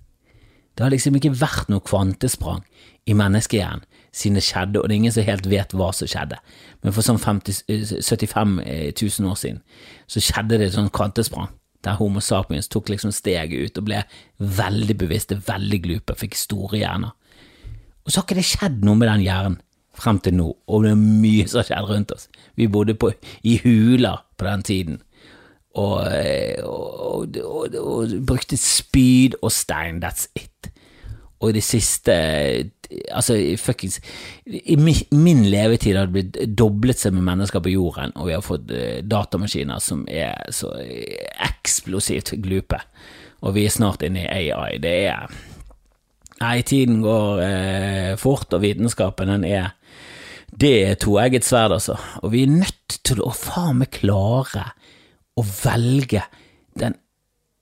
[0.74, 2.64] Det har liksom ikke vært noe kvantesprang
[3.06, 6.38] i menneskehjernen siden det skjedde, og det er ingen som helt vet hva som skjedde.
[6.82, 7.64] Men for sånn 50,
[8.02, 9.62] 75 000 år siden
[10.10, 11.50] så skjedde det et sånt kvantesprang,
[11.86, 14.02] der Homo sapiens tok liksom steget ut og ble
[14.38, 17.14] veldig bevisste, veldig glupe, fikk store hjerner.
[18.04, 19.60] Og så har ikke det skjedd noe med den hjernen
[19.98, 22.30] frem til nå, og det er mye som har skjedd rundt oss.
[22.56, 23.12] Vi bodde på,
[23.44, 25.02] i huler på den tiden,
[25.74, 26.06] og,
[26.64, 30.70] og, og, og, brukte spyd og stein, that's it.
[31.44, 32.14] Og det siste
[33.12, 33.98] Altså, fuckings
[34.46, 34.76] I
[35.12, 38.70] min levetid har det blitt doblet seg med mennesker på jorden, og vi har fått
[38.70, 40.76] eh, datamaskiner som er så
[41.42, 42.78] eksplosivt glupe,
[43.42, 44.78] og vi er snart inne i AI.
[44.84, 45.34] Det er
[46.44, 49.72] Nei, tiden går eh, fort, og vitenskapen den er
[50.60, 51.98] det er toegget sverd, altså.
[52.22, 54.70] Og vi er nødt til å faen meg klare
[55.40, 56.22] å velge
[56.80, 56.98] den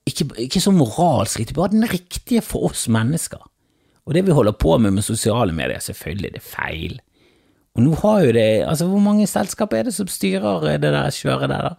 [0.08, 3.40] ikke, ikke så moralsk riktig, bare den riktige for oss mennesker.
[4.02, 6.96] Og det vi holder på med med sosiale medier, selvfølgelig det er feil.
[7.76, 11.10] Og nå har jo det Altså, hvor mange selskaper er det som styrer det der
[11.10, 11.74] kjøret der, da?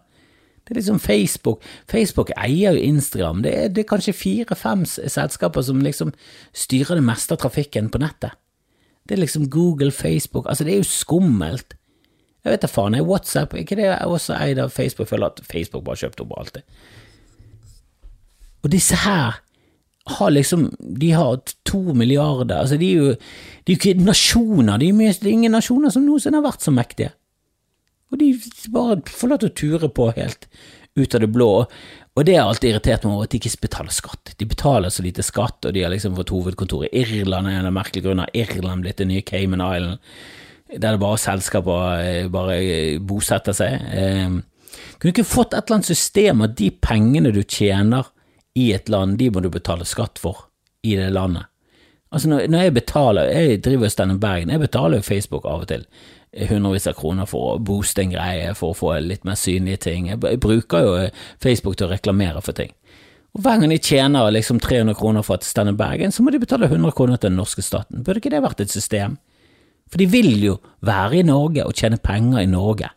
[0.64, 1.60] Det er liksom Facebook.
[1.90, 3.42] Facebook eier jo Instagram.
[3.42, 6.14] Det er, det er kanskje fire-fem selskaper som liksom
[6.56, 8.32] styrer det meste av trafikken på nettet.
[9.04, 11.74] Det er liksom Google, Facebook Altså, det er jo skummelt.
[12.44, 15.06] Jeg vet da faen, er WhatsApp ikke det også eid av Facebook?
[15.06, 16.62] Jeg føler at Facebook bare kjøpte opp alt det.
[18.64, 19.40] Og disse her
[20.18, 20.66] har liksom
[21.00, 23.10] De har to milliarder Altså, de er jo
[23.64, 24.78] De er ikke nasjoner.
[24.78, 27.14] De er, det er ingen nasjoner som noensinne har vært så mektige.
[28.12, 28.34] Og de
[28.72, 30.48] bare får lov til å ture på helt
[30.94, 31.48] ut av det blå.
[32.14, 34.34] Og det har alltid irritert meg over at de ikke betaler skatt.
[34.38, 37.68] De betaler så lite skatt, og de har liksom fått hovedkontor i Irland av en
[37.70, 39.98] av merkelige Har Irland blitt det nye Cayman Island,
[40.70, 43.82] der det bare selskaper eh, bare eh, bosetter seg.
[43.90, 44.38] Eh,
[44.98, 48.06] kunne ikke fått et eller annet system at de pengene du tjener
[48.54, 50.46] i et land, de må du betale skatt for
[50.86, 51.50] i det landet.
[52.14, 55.82] Altså når, jeg betaler, jeg driver Stand Bergen, jeg betaler jo Facebook av og til
[56.34, 60.08] hundrevis av kroner for å booste en greie, for å få litt mer synlige ting.
[60.10, 60.94] Jeg, bruker jo
[61.42, 62.72] Facebook til å reklamere for ting.
[63.34, 66.42] Og Hver gang de tjener liksom 300 kroner for at Stand Bergen, så må de
[66.42, 68.04] betale 100 kroner til den norske staten.
[68.06, 69.16] Burde ikke det vært et system?
[69.90, 72.90] For de vil jo være i Norge og tjene penger i Norge.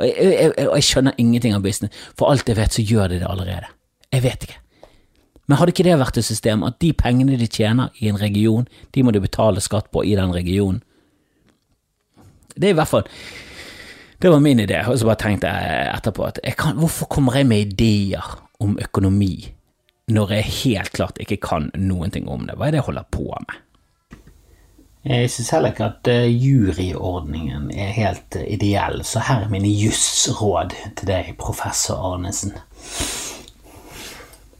[0.00, 3.12] Og jeg, jeg, jeg, jeg skjønner ingenting av business, for alt jeg vet, så gjør
[3.12, 3.68] de det allerede.
[4.10, 4.60] Jeg vet ikke.
[5.46, 8.68] Men hadde ikke det vært et system at de pengene de tjener i en region,
[8.94, 10.80] de må de betale skatt på i den regionen?
[12.60, 13.06] Det er i hvert fall
[14.20, 17.38] Det var min idé, og så bare tenkte jeg etterpå at jeg kan, hvorfor kommer
[17.38, 18.26] jeg med ideer
[18.60, 19.32] om økonomi
[20.10, 22.58] når jeg helt klart ikke kan noen ting om det?
[22.58, 23.60] Hva er det jeg holder på med?
[25.04, 29.70] Jeg syns heller ikke at eh, juryordningen er helt eh, ideell, så her er mine
[29.72, 32.52] jussråd til deg, professor Arnesen.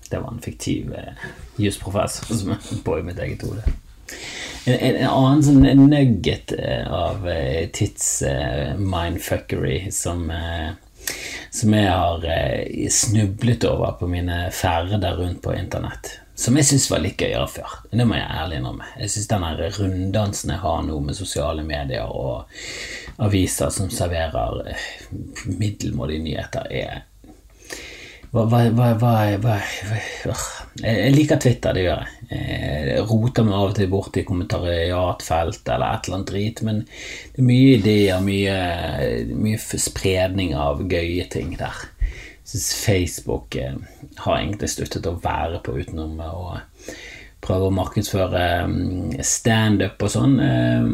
[0.09, 1.29] Det var en fiktiv eh,
[1.61, 3.67] jusprofessor som er på i mitt eget hode.
[4.64, 10.33] En, en, en, annen sånn nugget eh, av eh, tids-mindfuckery eh, som,
[11.51, 12.27] som jeg har
[12.92, 16.20] snublet over på mine ferder rundt på internett.
[16.40, 17.70] Som jeg syns var litt gøyere før.
[17.92, 18.87] Det må jeg ærlig innrømme.
[19.01, 22.35] Jeg syns den runddansen jeg har nå med sosiale medier og
[23.20, 24.75] aviser som serverer
[25.44, 26.92] middelmådige nyheter, er
[28.31, 29.12] hva, hva, hva,
[29.43, 29.57] hva,
[30.85, 32.16] Jeg liker Twitter, det gjør jeg.
[32.31, 36.83] Jeg roter meg av og til bort i kommentariatfelt eller et eller annet drit, men
[36.87, 38.59] det er mye ideer, mye,
[39.35, 41.83] mye spredning av gøye ting der.
[41.99, 43.75] Jeg syns Facebook eh,
[44.23, 46.61] har egentlig sluttet å være på utenom å
[47.43, 50.90] prøve å markedsføre mm, standup og sånn, eh,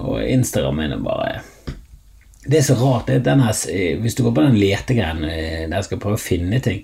[0.00, 1.40] og Instagram er bare
[2.50, 3.06] det er så rart.
[3.06, 3.52] Det er denne,
[4.02, 6.82] hvis du går på den letegreien eh, der jeg skal prøve å finne ting,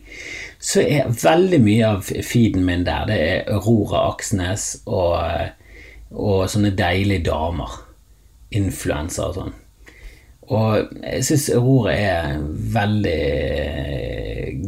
[0.63, 5.19] så er veldig mye av feeden min der det er Aurora Aksnes og,
[6.15, 7.83] og sånne deilige damer.
[8.57, 9.57] Influensa og sånn.
[10.47, 12.39] Og jeg syns Aurora er
[12.77, 13.19] veldig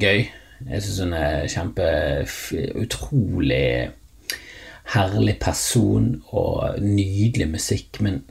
[0.03, 0.27] gøy.
[0.67, 1.87] Jeg syns hun er kjempe
[2.83, 3.69] utrolig
[4.95, 8.01] herlig person og nydelig musikk.
[8.03, 8.25] Men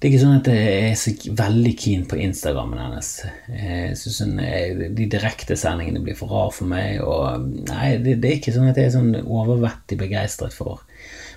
[0.00, 3.08] det er ikke sånn at jeg er så veldig keen på Instagrammen hennes.
[3.52, 4.38] Jeg synes hun,
[4.96, 7.02] De direktesendingene blir for rar for meg.
[7.04, 10.80] Og nei, det, det, er ikke sånn at jeg er sånn overvettig begeistret for,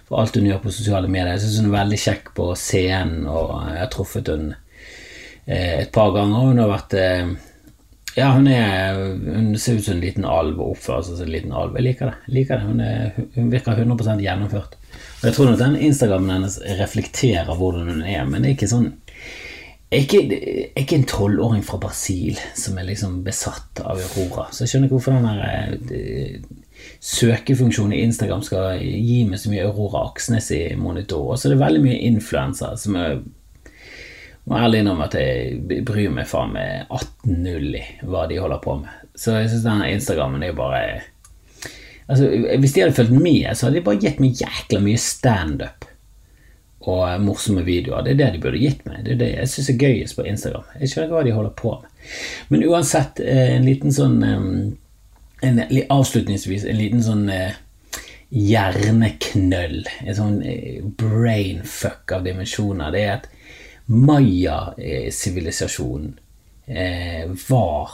[0.07, 1.33] for, alt hun gjør på sosiale medier.
[1.33, 5.91] Jeg syns hun er veldig kjekk på scenen, og jeg har truffet hun eh, et
[5.99, 6.53] par ganger.
[6.53, 7.35] Hun har vært eh,
[8.15, 11.35] Ja, hun, er, hun ser ut som en liten alv og oppfører seg som en
[11.35, 11.75] liten alv.
[11.81, 12.15] Jeg liker det.
[12.29, 12.71] Jeg liker det.
[12.71, 14.79] Hun, er, hun virker 100 gjennomført.
[15.23, 18.91] Jeg tror nok den Instagrammen hennes reflekterer hvordan hun er, men det er ikke sånn
[19.93, 20.37] jeg er ikke,
[20.73, 24.47] er ikke en tolvåring fra Brasil som er liksom besatt av Aurora.
[24.49, 26.39] Så jeg skjønner ikke hvorfor den der eh,
[26.97, 31.27] søkefunksjonen i Instagram skal gi meg så mye Aurora Aksnes i monitor.
[31.27, 33.21] Og så er det veldig mye influensere som jeg
[34.49, 38.79] må ærlig innrømme at jeg bryr meg faen meg 18-0 i hva de holder på
[38.81, 39.01] med.
[39.13, 40.83] Så jeg syns denne Instagrammen er jo bare
[42.07, 42.27] Altså,
[42.59, 45.85] hvis de hadde fulgt med, så hadde de bare gitt meg jækla mye standup
[46.83, 48.03] og morsomme videoer.
[48.03, 48.97] Det er det de burde gitt meg.
[49.05, 50.65] Det er det jeg syns er gøyest på Instagram.
[50.81, 51.89] Jeg skjønner hva de holder på med.
[52.51, 54.17] Men uansett, eh, en liten sånn
[55.43, 55.55] en,
[55.91, 57.53] Avslutningsvis en liten sånn eh,
[58.33, 63.25] hjerneknøll, en sånn eh, brainfuck av dimensjoner, det er at
[63.91, 66.11] maya-sivilisasjonen
[67.49, 67.89] var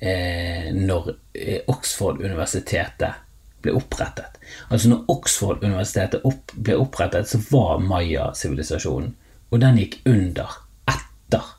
[0.00, 3.22] eh, når eh, Oxford-universitetet
[3.64, 4.38] ble opprettet.
[4.70, 9.14] Altså når Oxford-universitetet opp, ble opprettet, så var maya-sivilisasjonen,
[9.50, 11.52] og den gikk under etter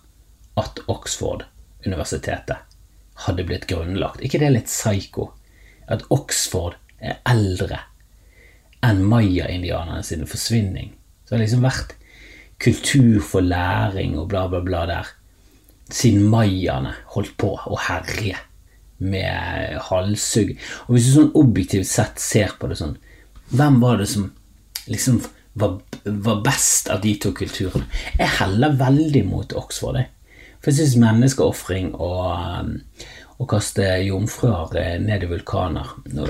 [0.59, 2.63] at Oxford-universitetet
[3.25, 4.21] hadde blitt grunnlagt.
[4.21, 5.31] ikke det er litt psycho?
[5.87, 7.79] At Oxford er eldre
[8.85, 10.91] enn maya-indianerne sin forsvinning.
[11.25, 11.95] Så det har liksom vært
[12.61, 15.09] kultur for læring og bla, bla, bla der.
[15.87, 18.35] Siden mayaene holdt på å herje
[18.97, 20.55] med halshugg.
[20.87, 22.97] Og hvis du sånn objektivt sett ser på det sånn,
[23.53, 24.31] hvem var det som
[24.91, 25.21] liksom
[25.57, 27.87] var, var best av de to kulturene?
[28.17, 30.11] Jeg heller veldig mot Oxford, jeg.
[30.57, 32.73] For jeg syns menneskeofring og
[33.37, 36.25] å kaste jomfruer ned i vulkaner Nå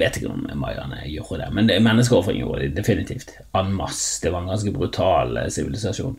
[0.00, 3.34] vet jeg ikke om mayaene gjorde det, men menneskeofring gjorde de definitivt.
[3.58, 4.22] En masse.
[4.22, 6.16] Det var en ganske brutal sivilisasjon.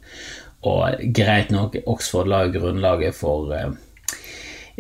[0.67, 3.71] Og greit nok, Oxford la grunnlaget for eh,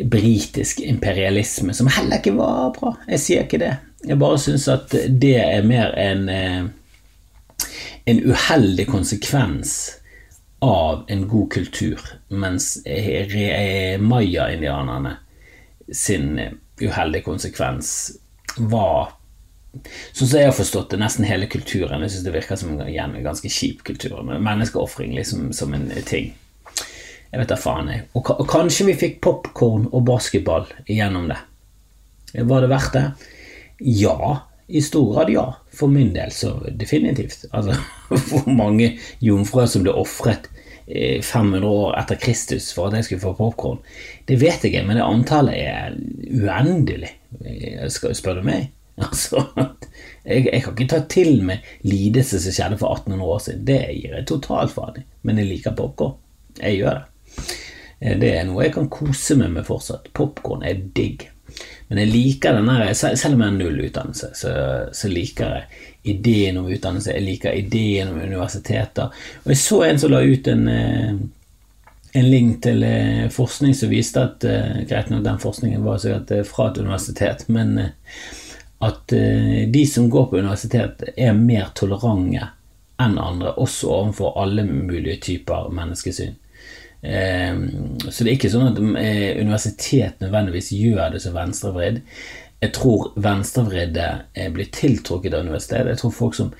[0.05, 2.93] britisk imperialisme, som heller ikke var bra.
[3.09, 3.75] Jeg sier ikke det.
[4.05, 6.63] Jeg bare syns at det er mer en, eh,
[8.05, 9.97] en uheldig konsekvens
[10.61, 15.15] av en god kultur, mens maya-indianerne
[15.91, 16.39] sin
[16.81, 18.11] uheldige konsekvens
[18.57, 19.13] var
[19.71, 22.03] Sånn som jeg har forstått det, nesten hele kulturen.
[22.03, 24.19] Jeg synes Det virker som igjen, en ganske kjip kultur.
[24.27, 26.33] Menneskeofring liksom som en ting.
[27.31, 28.07] Jeg vet da faen, jeg.
[28.19, 31.39] Og, og kanskje vi fikk popkorn og basketball gjennom det.
[32.35, 33.05] Var det verdt det?
[33.79, 35.45] Ja, i stor grad ja.
[35.71, 37.45] For min del så definitivt.
[37.55, 37.77] Altså,
[38.29, 40.51] hvor mange jomfruer som ble ofret
[40.91, 43.79] 500 år etter Kristus for at jeg skulle få popkorn.
[44.27, 45.95] Det vet jeg ikke, men det antallet er
[46.27, 47.13] uendelig,
[47.93, 48.73] skal du spørre meg.
[49.01, 49.41] Altså,
[50.25, 53.65] jeg, jeg, kan ikke ta til meg lidelse som skjedde for 1800 år siden.
[53.67, 55.05] Det gir jeg totalt faen i.
[55.25, 56.17] Men jeg liker popkorn.
[56.59, 57.45] Jeg gjør det.
[58.01, 60.11] Eh, det er noe jeg kan kose meg med fortsatt.
[60.17, 61.27] Popkorn er digg.
[61.89, 64.51] Men jeg liker den der, selv om jeg har null utdannelse, så,
[64.95, 67.11] så, liker jeg ideen om utdannelse.
[67.17, 69.11] Jeg liker ideen om universiteter.
[69.43, 71.17] Og jeg så en som la ut en, eh,
[72.21, 74.47] en link til eh, forskning som viste at
[74.87, 77.75] Greit nok, den forskningen var sikkert fra et universitet, men
[78.81, 82.47] at de som går på universitet, er mer tolerante
[83.01, 86.33] enn andre, også overfor alle mulige typer menneskesyn.
[87.01, 92.01] Ehm, så det er ikke sånn at eh, universitet nødvendigvis gjør det som venstrevridd.
[92.61, 95.95] Jeg tror venstrevridde eh, blir tiltrukket av universitetet.
[95.95, 96.53] Jeg tror folk som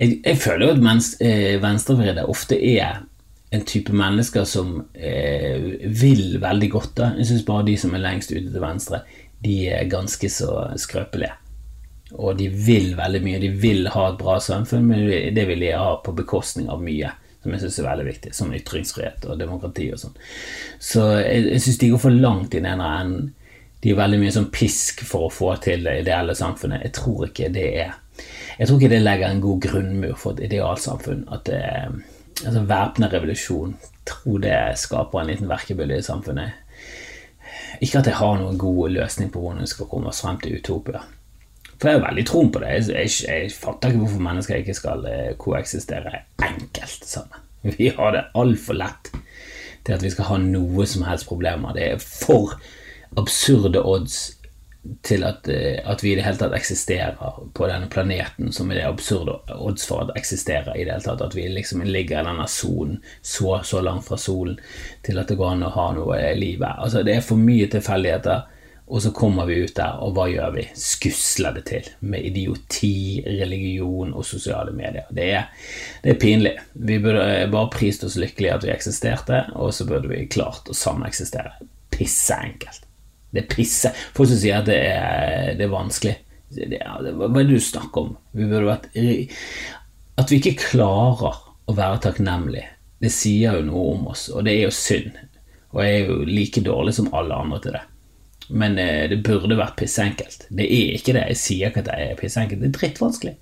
[0.00, 3.02] Jeg, jeg føler jo at eh, venstrevridde ofte er
[3.50, 6.92] en type mennesker som vil veldig godt.
[6.96, 9.02] da Jeg syns bare de som er lengst ute til venstre,
[9.42, 11.34] de er ganske så skrøpelige.
[12.18, 13.40] Og de vil veldig mye.
[13.42, 17.12] De vil ha et bra samfunn, men det vil de ha på bekostning av mye
[17.40, 20.16] som jeg syns er veldig viktig, som ytringsfrihet og demokrati og sånn.
[20.76, 23.30] Så jeg, jeg syns de går for langt i den ene enden.
[23.80, 26.84] De er veldig mye sånn pisk for å få til det ideelle samfunnet.
[26.84, 27.94] Jeg tror ikke det er
[28.60, 31.22] Jeg tror ikke det legger en god grunnmur for et idealsamfunn.
[31.32, 31.94] At det er
[32.44, 33.72] altså væpnet revolusjon
[34.10, 36.50] tror det skaper en liten verkebylle i samfunnet.
[37.80, 40.58] Ikke at jeg har noen god løsning på hvordan vi skal komme oss frem til
[40.58, 41.02] utopia.
[41.80, 42.72] For jeg har veldig troen på det.
[42.74, 47.46] Jeg, jeg, jeg, fatter ikke hvorfor mennesker ikke skal eh, koeksistere enkelt sammen.
[47.78, 49.12] Vi har det altfor lett
[49.84, 51.72] til at vi skal ha noe som helst problemer.
[51.72, 52.52] Det er for
[53.16, 54.18] absurde odds
[55.04, 57.16] til at, eh, at, vi i det hele tatt eksisterer
[57.56, 61.24] på denne planeten, som er det absurde odds for at eksisterer i det hele tatt.
[61.24, 64.60] At vi liksom ligger i denne sonen så, så langt fra solen
[65.06, 66.76] til at det går an å ha noe i livet.
[66.76, 68.48] Altså, det er for mye tilfeldigheter
[68.90, 70.64] og så kommer vi ut der, og hva gjør vi?
[70.74, 75.06] Skusler det til med idioti, religion og sosiale medier.
[75.14, 75.44] Det er,
[76.02, 76.56] det er pinlig.
[76.74, 80.74] Vi burde bare prist oss lykkelige at vi eksisterte, og så burde vi klart å
[80.74, 81.52] sameksistere.
[81.94, 82.88] Pisse enkelt.
[83.30, 83.92] Det er pisse.
[84.16, 86.16] Folk som sier at det er, det er vanskelig.
[86.50, 88.16] Det er, hva er det du snakker om?
[88.34, 88.88] Vi burde vært
[90.18, 91.38] At vi ikke klarer
[91.70, 92.66] å være takknemlige,
[93.00, 95.14] det sier jo noe om oss, og det er jo synd.
[95.70, 97.84] Og jeg er jo like dårlig som alle andre til det
[98.50, 100.48] men eh, det burde vært pissenkelt.
[100.50, 101.28] Det er ikke det.
[101.32, 102.62] Jeg sier ikke at det er pissenkelt.
[102.62, 103.36] Det er drittvanskelig.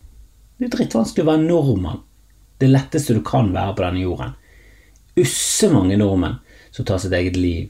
[0.59, 2.05] Det er drittvanskelig å være nordmann.
[2.59, 4.37] Det letteste du kan være på denne jorden.
[5.19, 6.39] Usse mange nordmenn
[6.75, 7.69] som tar sitt eget liv.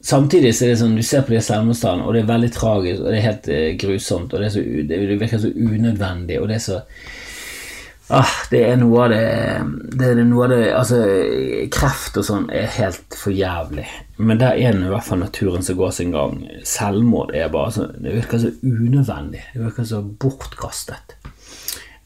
[0.00, 3.00] Samtidig så er det sånn, du ser på de selvmordstallene, og det er veldig tragisk,
[3.02, 6.58] og det er helt uh, grusomt, og det, så, det, virker så unødvendig, og det
[6.60, 6.78] er så
[8.10, 9.24] Ah, det er noe av det,
[10.00, 10.98] det, noe av det Altså,
[11.74, 13.84] kreft og sånn er helt for jævlig.
[14.16, 16.38] Men der er det i hvert fall naturen som går sin gang.
[16.64, 19.42] Selvmord er bare så Det virker så unødvendig.
[19.52, 21.18] Det virker så bortkastet.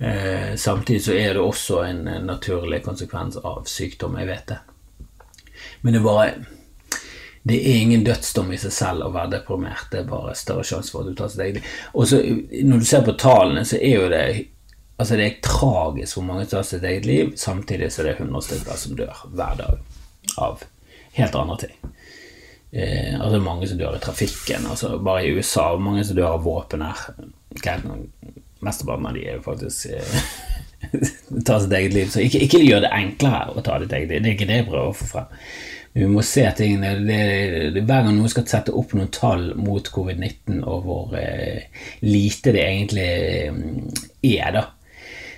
[0.03, 4.18] Eh, samtidig så er det også en, naturlig konsekvens av sykdom.
[4.18, 4.59] Jeg vet det.
[5.83, 6.33] Men det er bare
[7.43, 9.87] det er ingen dødsdom i seg selv å være deprimert.
[9.91, 11.70] Det er bare større sjanse for at du tar sitt eget.
[11.95, 12.11] Og
[12.66, 14.26] Når du ser på tallene, så er jo det
[15.03, 18.44] Altså Det er tragisk hvor mange tar sitt eget liv, samtidig så det er 100
[18.46, 20.62] stykker som dør hver dag av
[21.16, 21.74] helt andre ting.
[22.72, 24.66] Eh, altså Mange som dør i trafikken.
[24.70, 27.03] altså Bare i USA mange som dør av våpen her.
[28.62, 30.22] Mesteparten av de er jo faktisk eh,
[31.46, 32.09] tar sitt eget liv.
[32.14, 34.22] Så ikke, ikke gjør det enklere å ta ditt eget liv.
[34.22, 35.38] Det er ikke det jeg prøver å få frem.
[35.92, 37.24] Vi må se tingene det,
[37.74, 41.66] det, Hver gang noen skal sette opp noen tall mot covid-19 og hvor eh,
[42.07, 43.11] lite det egentlig
[44.22, 44.62] er, da,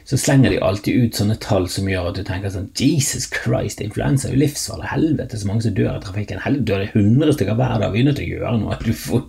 [0.05, 3.81] så slenger de alltid ut sånne tall som gjør at du tenker sånn Jesus Christ,
[3.81, 4.91] influensa er jo livsfarlig.
[4.91, 6.43] Helvete, så mange som dør i trafikken.
[6.45, 7.93] Helvete, dør det 100 stykker hver dag.
[7.95, 8.97] Vi er nødt til å gjøre noe.
[9.05, 9.23] Får,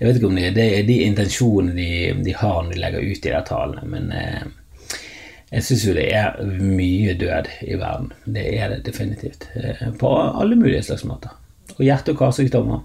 [0.00, 1.90] jeg vet ikke om det, det er de intensjonene de,
[2.26, 4.96] de, har når de legger ut de der tallene, men eh,
[5.52, 8.10] jeg syns jo det er mye død i verden.
[8.26, 9.46] Det er det definitivt.
[9.54, 11.36] Eh, på alle mulige slags måter.
[11.76, 12.82] Og hjerte- og karsykdommer.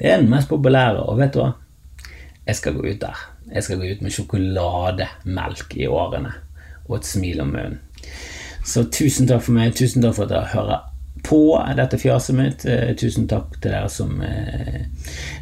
[0.00, 1.52] Det er den mest populære, og vet du hva?
[2.46, 3.22] Jeg skal gå ut der.
[3.54, 6.34] Jeg skal gå ut med sjokolademelk i årene
[6.88, 7.80] og et smil om munnen.
[8.66, 9.76] Så tusen takk for meg.
[9.78, 10.84] Tusen takk for at dere hører
[11.26, 12.64] på dette fjaset mitt.
[12.64, 14.82] Eh, tusen takk til dere som eh,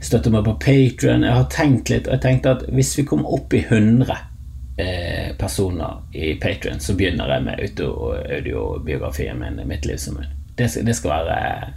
[0.04, 1.24] støtter meg på Patrion.
[1.26, 4.16] Jeg har tenkt litt, og jeg tenkte at hvis vi kommer opp i 100
[4.80, 10.32] eh, personer i Patrion, så begynner jeg med audiobiografien min, 'Mitt liv som munn'.
[10.54, 11.72] Det, det, skal være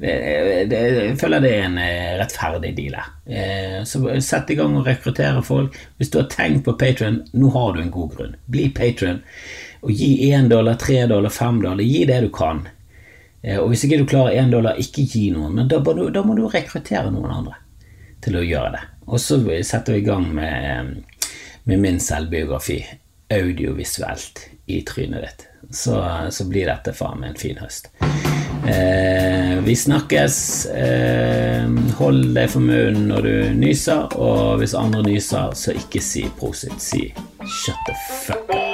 [0.00, 1.78] jeg føler det er en
[2.20, 3.84] rettferdig deal her.
[3.84, 5.76] Så sett i gang og rekruttere folk.
[6.00, 8.36] Hvis du har tenkt på Patron, nå har du en god grunn.
[8.48, 9.20] Bli patron
[9.80, 11.84] og gi én dollar, tre dollar, fem dollar.
[11.84, 12.64] Gi det du kan.
[13.58, 16.24] Og hvis ikke du klarer én dollar, ikke gi noen, men da må, du, da
[16.24, 17.56] må du rekruttere noen andre
[18.24, 18.82] til å gjøre det.
[19.08, 20.98] Og så setter vi i gang med,
[21.64, 22.82] med min selvbiografi
[23.32, 25.46] audiovisuelt i trynet ditt.
[25.70, 25.96] Så,
[26.30, 27.90] så blir dette faen meg en fin høst.
[28.70, 30.66] Eh, vi snakkes.
[30.66, 31.66] Eh,
[31.98, 36.78] hold deg for munnen når du nyser, og hvis andre nyser, så ikke si prosit.
[36.78, 37.08] Si
[37.64, 38.69] shut the fuck up.